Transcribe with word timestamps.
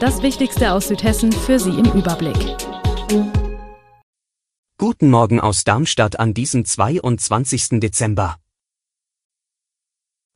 Das 0.00 0.22
Wichtigste 0.22 0.72
aus 0.72 0.86
Südhessen 0.86 1.32
für 1.32 1.58
Sie 1.58 1.70
im 1.70 1.86
Überblick. 1.86 2.36
Guten 4.78 5.10
Morgen 5.10 5.40
aus 5.40 5.64
Darmstadt 5.64 6.20
an 6.20 6.34
diesem 6.34 6.64
22. 6.64 7.80
Dezember. 7.80 8.36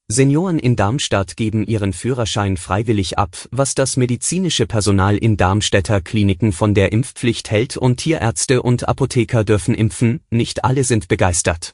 Senioren 0.08 0.58
in 0.58 0.74
Darmstadt 0.74 1.36
geben 1.36 1.64
ihren 1.64 1.92
Führerschein 1.92 2.56
freiwillig 2.56 3.18
ab, 3.18 3.36
was 3.52 3.76
das 3.76 3.96
medizinische 3.96 4.66
Personal 4.66 5.16
in 5.16 5.36
Darmstädter 5.36 6.00
Kliniken 6.00 6.50
von 6.50 6.74
der 6.74 6.90
Impfpflicht 6.90 7.48
hält 7.52 7.76
und 7.76 7.98
Tierärzte 7.98 8.62
und 8.62 8.88
Apotheker 8.88 9.44
dürfen 9.44 9.76
impfen, 9.76 10.22
nicht 10.28 10.64
alle 10.64 10.82
sind 10.82 11.06
begeistert. 11.06 11.72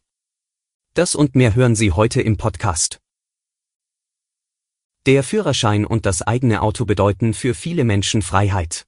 Das 0.92 1.14
und 1.14 1.34
mehr 1.34 1.54
hören 1.54 1.74
Sie 1.74 1.92
heute 1.92 2.20
im 2.20 2.36
Podcast. 2.36 3.00
Der 5.08 5.22
Führerschein 5.22 5.86
und 5.86 6.04
das 6.04 6.20
eigene 6.20 6.60
Auto 6.60 6.84
bedeuten 6.84 7.32
für 7.32 7.54
viele 7.54 7.84
Menschen 7.84 8.20
Freiheit. 8.20 8.84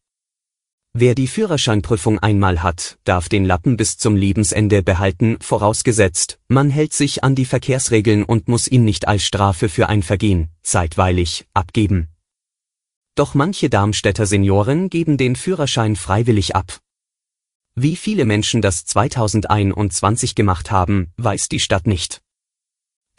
Wer 0.92 1.14
die 1.14 1.26
Führerscheinprüfung 1.26 2.18
einmal 2.18 2.62
hat, 2.62 2.98
darf 3.04 3.30
den 3.30 3.46
Lappen 3.46 3.78
bis 3.78 3.96
zum 3.96 4.16
Lebensende 4.16 4.82
behalten, 4.82 5.38
vorausgesetzt, 5.40 6.38
man 6.46 6.68
hält 6.68 6.92
sich 6.92 7.24
an 7.24 7.34
die 7.34 7.46
Verkehrsregeln 7.46 8.22
und 8.24 8.48
muss 8.48 8.68
ihn 8.68 8.84
nicht 8.84 9.08
als 9.08 9.22
Strafe 9.22 9.70
für 9.70 9.88
ein 9.88 10.02
Vergehen, 10.02 10.50
zeitweilig, 10.62 11.46
abgeben. 11.54 12.08
Doch 13.14 13.32
manche 13.32 13.70
Darmstädter 13.70 14.26
Senioren 14.26 14.90
geben 14.90 15.16
den 15.16 15.36
Führerschein 15.36 15.96
freiwillig 15.96 16.54
ab. 16.54 16.80
Wie 17.76 17.96
viele 17.96 18.26
Menschen 18.26 18.60
das 18.60 18.84
2021 18.84 20.34
gemacht 20.34 20.70
haben, 20.70 21.14
weiß 21.16 21.48
die 21.48 21.60
Stadt 21.60 21.86
nicht. 21.86 22.20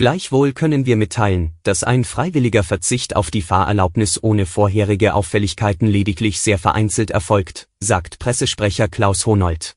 Gleichwohl 0.01 0.51
können 0.51 0.87
wir 0.87 0.95
mitteilen, 0.95 1.53
dass 1.61 1.83
ein 1.83 2.03
freiwilliger 2.03 2.63
Verzicht 2.63 3.15
auf 3.15 3.29
die 3.29 3.43
Fahrerlaubnis 3.43 4.17
ohne 4.23 4.47
vorherige 4.47 5.13
Auffälligkeiten 5.13 5.85
lediglich 5.87 6.41
sehr 6.41 6.57
vereinzelt 6.57 7.11
erfolgt, 7.11 7.69
sagt 7.79 8.17
Pressesprecher 8.17 8.87
Klaus 8.87 9.27
Honold. 9.27 9.75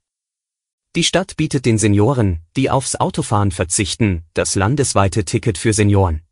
Die 0.96 1.04
Stadt 1.04 1.36
bietet 1.36 1.66
den 1.66 1.76
Senioren, 1.76 2.40
die 2.56 2.70
aufs 2.70 2.96
Autofahren 2.96 3.50
verzichten, 3.50 4.22
das 4.32 4.54
landesweite 4.54 5.26
Ticket 5.26 5.58
für 5.58 5.74
Senioren. 5.74 6.22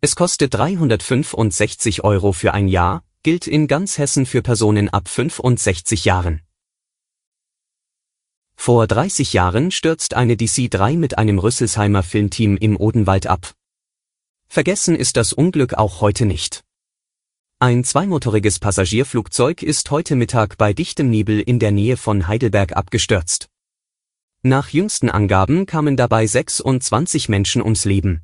Es 0.00 0.16
kostet 0.16 0.54
365 0.54 2.02
Euro 2.02 2.32
für 2.32 2.52
ein 2.52 2.66
Jahr, 2.66 3.04
gilt 3.22 3.46
in 3.46 3.68
ganz 3.68 3.98
Hessen 3.98 4.26
für 4.26 4.42
Personen 4.42 4.88
ab 4.88 5.06
65 5.08 6.04
Jahren. 6.04 6.40
Vor 8.60 8.88
30 8.88 9.32
Jahren 9.32 9.70
stürzt 9.70 10.14
eine 10.14 10.34
DC-3 10.34 10.98
mit 10.98 11.16
einem 11.16 11.38
Rüsselsheimer 11.38 12.02
Filmteam 12.02 12.56
im 12.56 12.76
Odenwald 12.76 13.26
ab. 13.28 13.54
Vergessen 14.48 14.96
ist 14.96 15.16
das 15.16 15.32
Unglück 15.32 15.74
auch 15.74 16.00
heute 16.02 16.26
nicht. 16.26 16.64
Ein 17.60 17.84
zweimotoriges 17.84 18.58
Passagierflugzeug 18.58 19.62
ist 19.62 19.90
heute 19.90 20.16
Mittag 20.16 20.58
bei 20.58 20.74
dichtem 20.74 21.08
Nebel 21.08 21.40
in 21.40 21.60
der 21.60 21.70
Nähe 21.70 21.96
von 21.96 22.26
Heidelberg 22.26 22.76
abgestürzt. 22.76 23.48
Nach 24.42 24.68
jüngsten 24.68 25.08
Angaben 25.08 25.64
kamen 25.64 25.96
dabei 25.96 26.26
26 26.26 27.28
Menschen 27.28 27.62
ums 27.62 27.84
Leben. 27.84 28.22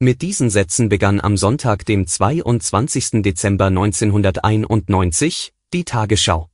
Mit 0.00 0.22
diesen 0.22 0.48
Sätzen 0.48 0.88
begann 0.88 1.20
am 1.20 1.36
Sonntag, 1.36 1.84
dem 1.84 2.06
22. 2.06 3.22
Dezember 3.22 3.66
1991, 3.66 5.52
die 5.74 5.84
Tagesschau. 5.84 6.48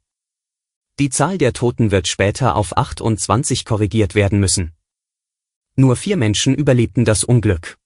Die 1.00 1.10
Zahl 1.10 1.38
der 1.38 1.52
Toten 1.52 1.90
wird 1.90 2.06
später 2.06 2.54
auf 2.54 2.76
28 2.76 3.64
korrigiert 3.64 4.14
werden 4.14 4.38
müssen. 4.38 4.74
Nur 5.74 5.96
vier 5.96 6.16
Menschen 6.16 6.54
überlebten 6.54 7.04
das 7.04 7.24
Unglück. 7.24 7.78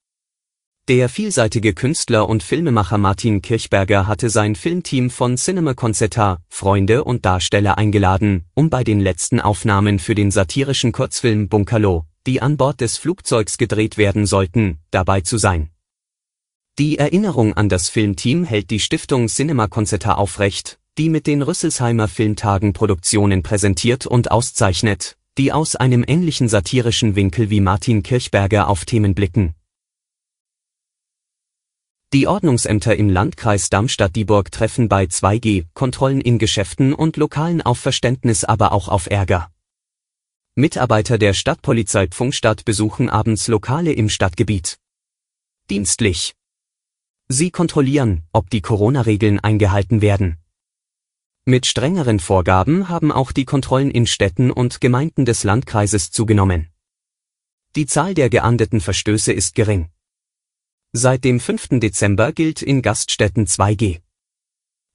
Der 0.88 1.08
vielseitige 1.08 1.72
Künstler 1.72 2.28
und 2.28 2.42
Filmemacher 2.42 2.98
Martin 2.98 3.41
Kirchberger 3.41 4.06
hatte 4.06 4.28
sein 4.28 4.54
Filmteam 4.54 5.08
von 5.08 5.36
Cinema 5.36 5.72
Concetta, 5.72 6.42
Freunde 6.50 7.02
und 7.02 7.24
Darsteller 7.24 7.78
eingeladen, 7.78 8.44
um 8.52 8.69
bei 8.69 8.84
den 8.84 9.00
letzten 9.00 9.40
Aufnahmen 9.40 9.98
für 9.98 10.14
den 10.14 10.30
satirischen 10.30 10.92
Kurzfilm 10.92 11.48
Bunkerlo, 11.48 12.04
die 12.26 12.42
an 12.42 12.58
Bord 12.58 12.82
des 12.82 12.98
Flugzeugs 12.98 13.56
gedreht 13.56 13.96
werden 13.96 14.26
sollten, 14.26 14.80
dabei 14.90 15.22
zu 15.22 15.38
sein. 15.38 15.70
Die 16.78 16.98
Erinnerung 16.98 17.54
an 17.54 17.70
das 17.70 17.88
Filmteam 17.88 18.44
hält 18.44 18.70
die 18.70 18.80
Stiftung 18.80 19.28
Cinema 19.28 19.66
Concetta 19.66 20.12
aufrecht, 20.14 20.78
die 20.98 21.09
mit 21.09 21.28
den 21.28 21.42
Rüsselsheimer 21.42 22.09
Filmtagen 22.09 22.72
Produktionen 22.72 23.44
präsentiert 23.44 24.04
und 24.04 24.32
auszeichnet, 24.32 25.16
die 25.38 25.53
aus 25.53 25.76
einem 25.76 26.04
ähnlichen 26.06 26.48
satirischen 26.48 27.14
Winkel 27.14 27.50
wie 27.50 27.60
Martin 27.60 28.03
Kirchberger 28.03 28.69
auf 28.69 28.84
Themen 28.84 29.14
blicken. 29.14 29.54
Die 32.12 32.26
Ordnungsämter 32.26 32.97
im 32.97 33.10
Landkreis 33.10 33.70
Darmstadt-Dieburg 33.70 34.50
treffen 34.50 34.88
bei 34.88 35.04
2G-Kontrollen 35.04 36.20
in 36.20 36.38
Geschäften 36.38 36.94
und 36.94 37.16
Lokalen 37.16 37.62
auf 37.62 37.78
Verständnis 37.78 38.44
aber 38.44 38.72
auch 38.72 38.88
auf 38.88 39.08
Ärger. 39.08 39.53
Mitarbeiter 40.56 41.19
der 41.19 41.34
Stadtpolizei 41.34 42.08
Pfungstadt 42.08 42.64
besuchen 42.64 43.08
abends 43.08 43.47
Lokale 43.47 43.92
im 43.92 44.08
Stadtgebiet. 44.08 44.78
Dienstlich. 45.70 46.34
Sie 47.28 47.53
kontrollieren, 47.53 48.25
ob 48.32 48.50
die 48.50 48.62
Corona-Regeln 48.62 49.38
eingehalten 49.38 50.00
werden. 50.00 50.38
Mit 51.48 51.64
strengeren 51.64 52.20
Vorgaben 52.20 52.91
haben 52.91 53.10
auch 53.10 53.32
die 53.32 53.47
Kontrollen 53.47 53.91
in 53.91 54.06
Städten 54.06 54.50
und 54.50 54.82
Gemeinden 54.82 55.25
des 55.25 55.44
Landkreises 55.44 56.10
zugenommen. 56.10 56.69
Die 57.75 57.86
Zahl 57.86 58.12
der 58.12 58.28
geahndeten 58.28 58.82
Verstöße 58.82 59.32
ist 59.32 59.54
gering. 59.54 59.88
Seit 60.92 61.25
dem 61.25 61.41
5. 61.41 61.81
Dezember 61.81 62.32
gilt 62.32 62.60
in 62.60 62.82
Gaststätten 62.82 63.47
2G. 63.47 64.03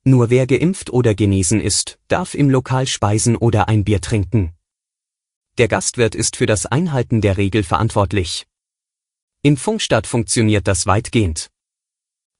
Nur 0.04 0.30
wer 0.30 0.46
geimpft 0.46 0.92
oder 0.92 1.16
genesen 1.16 1.60
ist, 1.60 1.98
darf 2.08 2.36
im 2.36 2.52
Lokal 2.52 2.86
speisen 2.86 3.36
oder 3.36 3.68
ein 3.68 3.84
Bier 3.84 4.00
trinken. 4.00 4.54
Der 5.58 5.68
Gastwirt 5.68 6.14
ist 6.14 6.36
für 6.36 6.46
das 6.46 6.68
Einhalten 6.68 7.22
der 7.22 7.38
Regel 7.38 7.64
verantwortlich. 7.64 8.46
In 9.42 9.58
Funkstadt 9.58 10.06
funktioniert 10.06 10.68
das 10.68 10.86
weitgehend. 10.86 11.50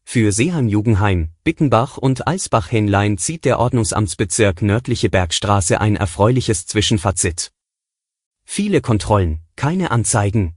Für 0.04 0.32
Seeheim-Jugendheim, 0.32 1.30
Bittenbach 1.44 1.98
und 1.98 2.28
Alsbach-Henlein 2.28 3.18
zieht 3.18 3.46
der 3.46 3.60
Ordnungsamtsbezirk 3.60 4.62
Nördliche 4.62 5.10
Bergstraße 5.10 5.82
ein 5.82 5.96
erfreuliches 5.96 6.68
Zwischenfazit. 6.68 7.52
Viele 8.46 8.82
Kontrollen, 8.82 9.42
keine 9.56 9.92
Anzeigen. 9.92 10.56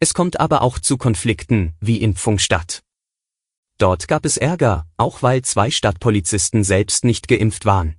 Es 0.00 0.14
kommt 0.14 0.40
aber 0.40 0.62
auch 0.62 0.78
zu 0.78 0.98
Konflikten, 0.98 1.74
wie 1.80 1.98
in 1.98 2.14
Pfungstadt. 2.14 2.82
Dort 3.78 4.08
gab 4.08 4.24
es 4.24 4.36
Ärger, 4.36 4.86
auch 4.96 5.22
weil 5.22 5.42
zwei 5.42 5.70
Stadtpolizisten 5.70 6.64
selbst 6.64 7.04
nicht 7.04 7.28
geimpft 7.28 7.64
waren. 7.64 7.96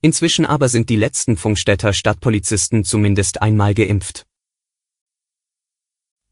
Inzwischen 0.00 0.46
aber 0.46 0.68
sind 0.68 0.90
die 0.90 0.96
letzten 0.96 1.36
Funkstädter 1.36 1.92
Stadtpolizisten 1.92 2.84
zumindest 2.84 3.42
einmal 3.42 3.74
geimpft. 3.74 4.26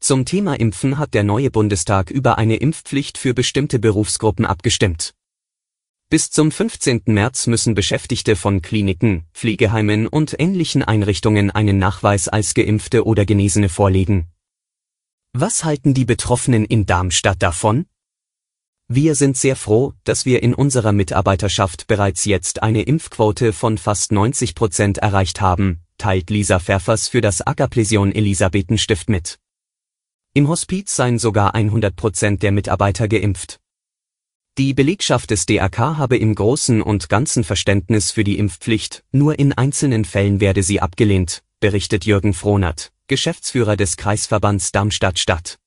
Zum 0.03 0.25
Thema 0.25 0.59
Impfen 0.59 0.97
hat 0.97 1.13
der 1.13 1.23
neue 1.23 1.51
Bundestag 1.51 2.09
über 2.09 2.39
eine 2.39 2.55
Impfpflicht 2.55 3.19
für 3.19 3.35
bestimmte 3.35 3.77
Berufsgruppen 3.77 4.47
abgestimmt. 4.47 5.13
Bis 6.09 6.31
zum 6.31 6.51
15. 6.51 7.03
März 7.05 7.45
müssen 7.45 7.75
Beschäftigte 7.75 8.35
von 8.35 8.63
Kliniken, 8.63 9.27
Pflegeheimen 9.35 10.07
und 10.07 10.35
ähnlichen 10.39 10.81
Einrichtungen 10.81 11.51
einen 11.51 11.77
Nachweis 11.77 12.27
als 12.27 12.55
Geimpfte 12.55 13.05
oder 13.05 13.27
Genesene 13.27 13.69
vorlegen. 13.69 14.25
Was 15.33 15.65
halten 15.65 15.93
die 15.93 16.05
Betroffenen 16.05 16.65
in 16.65 16.87
Darmstadt 16.87 17.43
davon? 17.43 17.85
Wir 18.87 19.13
sind 19.13 19.37
sehr 19.37 19.55
froh, 19.55 19.93
dass 20.03 20.25
wir 20.25 20.41
in 20.41 20.55
unserer 20.55 20.93
Mitarbeiterschaft 20.93 21.85
bereits 21.85 22.25
jetzt 22.25 22.63
eine 22.63 22.81
Impfquote 22.81 23.53
von 23.53 23.77
fast 23.77 24.11
90 24.11 24.55
Prozent 24.55 24.97
erreicht 24.97 25.41
haben, 25.41 25.81
teilt 25.99 26.31
Lisa 26.31 26.59
Pfeffers 26.59 27.07
für 27.07 27.21
das 27.21 27.45
Agaplesion 27.45 28.11
Elisabethenstift 28.11 29.07
mit. 29.07 29.37
Im 30.33 30.47
Hospiz 30.47 30.95
seien 30.95 31.19
sogar 31.19 31.55
100 31.55 31.93
Prozent 31.93 32.41
der 32.41 32.53
Mitarbeiter 32.53 33.09
geimpft. 33.09 33.59
Die 34.57 34.73
Belegschaft 34.73 35.29
des 35.29 35.45
DRK 35.45 35.97
habe 35.97 36.15
im 36.15 36.35
Großen 36.35 36.81
und 36.81 37.09
Ganzen 37.09 37.43
Verständnis 37.43 38.11
für 38.11 38.23
die 38.23 38.37
Impfpflicht, 38.37 39.03
nur 39.11 39.39
in 39.39 39.51
einzelnen 39.51 40.05
Fällen 40.05 40.39
werde 40.39 40.63
sie 40.63 40.79
abgelehnt, 40.79 41.43
berichtet 41.59 42.05
Jürgen 42.05 42.33
Frohnert, 42.33 42.93
Geschäftsführer 43.07 43.75
des 43.75 43.97
Kreisverbands 43.97 44.71
Darmstadt-Stadt. 44.71 45.57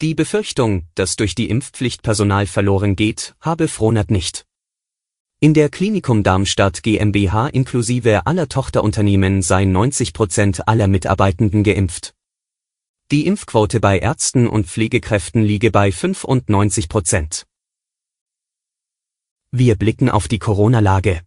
Die 0.00 0.14
Befürchtung, 0.14 0.86
dass 0.94 1.16
durch 1.16 1.34
die 1.34 1.50
Impfpflicht 1.50 2.02
Personal 2.02 2.46
verloren 2.46 2.96
geht, 2.96 3.34
habe 3.42 3.68
Frohnert 3.68 4.10
nicht. 4.10 4.46
In 5.38 5.52
der 5.52 5.68
Klinikum 5.68 6.22
Darmstadt 6.22 6.82
GmbH 6.82 7.48
inklusive 7.48 8.26
aller 8.26 8.48
Tochterunternehmen 8.48 9.42
seien 9.42 9.70
90 9.72 10.14
Prozent 10.14 10.66
aller 10.66 10.88
Mitarbeitenden 10.88 11.62
geimpft. 11.62 12.15
Die 13.12 13.28
Impfquote 13.28 13.78
bei 13.78 14.00
Ärzten 14.00 14.48
und 14.48 14.66
Pflegekräften 14.66 15.44
liege 15.44 15.70
bei 15.70 15.92
95 15.92 16.88
Prozent. 16.88 17.46
Wir 19.52 19.76
blicken 19.76 20.10
auf 20.10 20.26
die 20.26 20.40
Corona-Lage. 20.40 21.20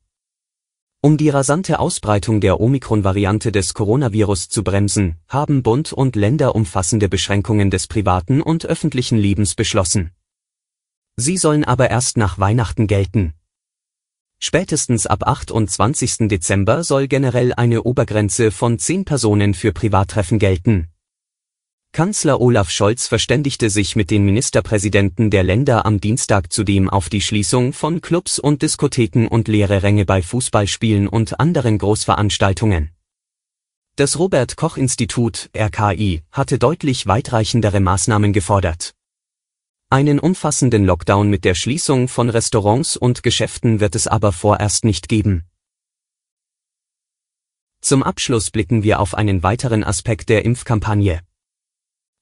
Um 1.00 1.16
die 1.16 1.30
rasante 1.30 1.80
Ausbreitung 1.80 2.42
der 2.42 2.60
Omikron-Variante 2.60 3.54
des 3.54 3.74
Coronavirus 3.74 4.50
zu 4.50 4.62
bremsen, 4.62 5.20
haben 5.30 5.64
Bund 5.64 5.94
und 5.94 6.18
Länder 6.18 6.54
umfassende 6.54 7.08
Beschränkungen 7.08 7.72
des 7.72 7.88
privaten 7.88 8.42
und 8.42 8.66
öffentlichen 8.66 9.18
Lebens 9.18 9.56
beschlossen. 9.56 10.12
Sie 11.16 11.38
sollen 11.38 11.64
aber 11.64 11.90
erst 11.90 12.18
nach 12.18 12.38
Weihnachten 12.40 12.88
gelten. 12.88 13.36
Spätestens 14.38 15.08
ab 15.08 15.26
28. 15.26 16.28
Dezember 16.28 16.84
soll 16.84 17.08
generell 17.08 17.54
eine 17.54 17.84
Obergrenze 17.84 18.52
von 18.52 18.78
10 18.80 19.06
Personen 19.06 19.54
für 19.54 19.72
Privattreffen 19.72 20.40
gelten. 20.40 20.90
Kanzler 22.00 22.40
Olaf 22.40 22.70
Scholz 22.70 23.08
verständigte 23.08 23.70
sich 23.70 23.98
mit 23.98 24.10
den 24.10 24.24
Ministerpräsidenten 24.24 25.30
der 25.30 25.44
Länder 25.44 25.86
am 25.86 26.00
Dienstag 26.00 26.50
zudem 26.50 26.90
auf 26.90 27.10
die 27.10 27.20
Schließung 27.20 27.74
von 27.74 28.00
Clubs 28.00 28.40
und 28.40 28.62
Diskotheken 28.62 29.28
und 29.28 29.50
leere 29.50 29.84
Ränge 29.84 30.06
bei 30.06 30.22
Fußballspielen 30.22 31.10
und 31.10 31.42
anderen 31.42 31.78
Großveranstaltungen. 31.78 32.92
Das 33.98 34.18
Robert 34.18 34.56
Koch 34.56 34.78
Institut 34.78 35.50
RKI 35.54 36.24
hatte 36.32 36.58
deutlich 36.58 37.06
weitreichendere 37.06 37.82
Maßnahmen 37.82 38.32
gefordert. 38.32 38.94
Einen 39.90 40.20
umfassenden 40.20 40.86
Lockdown 40.86 41.30
mit 41.30 41.44
der 41.44 41.54
Schließung 41.54 42.08
von 42.08 42.30
Restaurants 42.30 42.96
und 42.96 43.24
Geschäften 43.24 43.82
wird 43.82 43.96
es 43.96 44.08
aber 44.08 44.32
vorerst 44.32 44.86
nicht 44.86 45.10
geben. 45.10 45.44
Zum 47.82 48.04
Abschluss 48.04 48.52
blicken 48.52 48.84
wir 48.84 49.02
auf 49.02 49.16
einen 49.16 49.44
weiteren 49.44 49.84
Aspekt 49.84 50.30
der 50.30 50.46
Impfkampagne. 50.46 51.20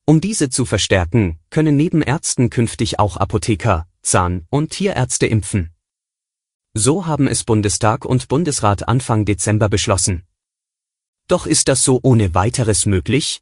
Um 0.10 0.22
diese 0.22 0.50
zu 0.50 0.64
verstärken, 0.64 1.38
können 1.50 1.76
neben 1.76 2.02
Ärzten 2.02 2.50
künftig 2.50 2.98
auch 2.98 3.18
Apotheker, 3.18 3.88
Zahn- 4.02 4.48
und 4.50 4.70
Tierärzte 4.70 5.28
impfen. 5.28 5.72
So 6.74 7.06
haben 7.06 7.28
es 7.28 7.44
Bundestag 7.44 8.06
und 8.06 8.30
Bundesrat 8.30 8.88
Anfang 8.88 9.26
Dezember 9.26 9.68
beschlossen. 9.68 10.24
Doch 11.28 11.46
ist 11.46 11.68
das 11.68 11.84
so 11.84 12.00
ohne 12.04 12.34
weiteres 12.34 12.86
möglich? 12.86 13.42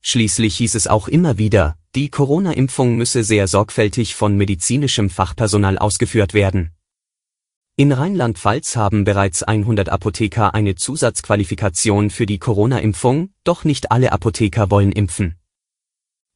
Schließlich 0.00 0.58
hieß 0.58 0.76
es 0.76 0.86
auch 0.86 1.08
immer 1.08 1.38
wieder, 1.38 1.76
die 1.96 2.08
Corona-Impfung 2.08 2.94
müsse 2.94 3.24
sehr 3.24 3.48
sorgfältig 3.48 4.14
von 4.14 4.36
medizinischem 4.36 5.10
Fachpersonal 5.10 5.76
ausgeführt 5.78 6.34
werden. 6.34 6.70
In 7.74 7.90
Rheinland-Pfalz 7.90 8.76
haben 8.76 9.02
bereits 9.02 9.42
100 9.42 9.88
Apotheker 9.88 10.54
eine 10.54 10.76
Zusatzqualifikation 10.76 12.10
für 12.10 12.26
die 12.26 12.38
Corona-Impfung, 12.38 13.30
doch 13.42 13.64
nicht 13.64 13.90
alle 13.90 14.12
Apotheker 14.12 14.70
wollen 14.70 14.92
impfen. 14.92 15.34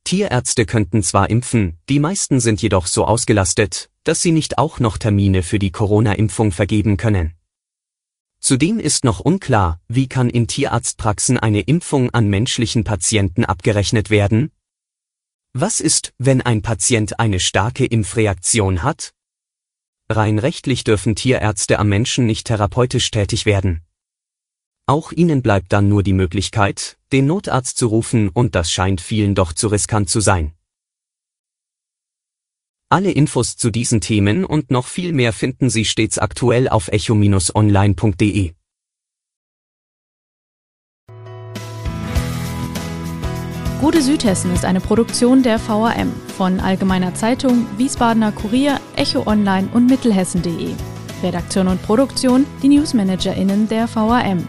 Tierärzte 0.08 0.64
könnten 0.64 1.02
zwar 1.02 1.28
impfen, 1.28 1.76
die 1.90 1.98
meisten 1.98 2.40
sind 2.40 2.62
jedoch 2.62 2.86
so 2.86 3.04
ausgelastet, 3.04 3.90
dass 4.04 4.22
sie 4.22 4.32
nicht 4.32 4.56
auch 4.56 4.80
noch 4.80 4.96
Termine 4.96 5.42
für 5.42 5.58
die 5.58 5.70
Corona-Impfung 5.70 6.50
vergeben 6.50 6.96
können. 6.96 7.34
Zudem 8.40 8.80
ist 8.80 9.04
noch 9.04 9.20
unklar, 9.20 9.82
wie 9.86 10.08
kann 10.08 10.30
in 10.30 10.46
Tierarztpraxen 10.46 11.38
eine 11.38 11.60
Impfung 11.60 12.08
an 12.08 12.26
menschlichen 12.26 12.84
Patienten 12.84 13.44
abgerechnet 13.44 14.08
werden? 14.08 14.50
Was 15.52 15.78
ist, 15.78 16.14
wenn 16.16 16.40
ein 16.40 16.62
Patient 16.62 17.20
eine 17.20 17.38
starke 17.38 17.84
Impfreaktion 17.84 18.82
hat? 18.82 19.12
Rein 20.08 20.38
rechtlich 20.38 20.84
dürfen 20.84 21.16
Tierärzte 21.16 21.78
am 21.78 21.90
Menschen 21.90 22.24
nicht 22.24 22.46
therapeutisch 22.46 23.10
tätig 23.10 23.44
werden. 23.44 23.82
Auch 24.88 25.12
ihnen 25.12 25.42
bleibt 25.42 25.74
dann 25.74 25.90
nur 25.90 26.02
die 26.02 26.14
Möglichkeit, 26.14 26.96
den 27.12 27.26
Notarzt 27.26 27.76
zu 27.76 27.88
rufen 27.88 28.30
und 28.30 28.54
das 28.54 28.72
scheint 28.72 29.02
vielen 29.02 29.34
doch 29.34 29.52
zu 29.52 29.68
riskant 29.68 30.08
zu 30.08 30.20
sein. 30.20 30.54
Alle 32.88 33.10
Infos 33.10 33.58
zu 33.58 33.70
diesen 33.70 34.00
Themen 34.00 34.46
und 34.46 34.70
noch 34.70 34.86
viel 34.86 35.12
mehr 35.12 35.34
finden 35.34 35.68
Sie 35.68 35.84
stets 35.84 36.16
aktuell 36.16 36.70
auf 36.70 36.88
echo-online.de. 36.88 38.52
Gute 43.82 44.02
Südhessen 44.02 44.54
ist 44.54 44.64
eine 44.64 44.80
Produktion 44.80 45.42
der 45.42 45.60
VAM 45.68 46.14
von 46.34 46.60
Allgemeiner 46.60 47.14
Zeitung, 47.14 47.66
Wiesbadener 47.76 48.32
Kurier, 48.32 48.80
Echo 48.96 49.26
Online 49.26 49.68
und 49.74 49.90
Mittelhessen.de. 49.90 50.72
Redaktion 51.22 51.68
und 51.68 51.82
Produktion 51.82 52.46
die 52.62 52.68
NewsmanagerInnen 52.68 53.68
der 53.68 53.86
VAM. 53.94 54.48